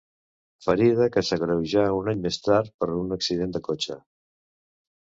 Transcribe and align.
Ferida 0.67 1.07
que 1.17 1.23
s'agreujà 1.27 1.85
un 1.99 2.09
any 2.15 2.25
més 2.25 2.41
tard 2.49 2.75
per 2.81 2.91
un 3.05 3.19
accident 3.21 3.57
de 3.59 3.67
cotxe. 3.71 4.01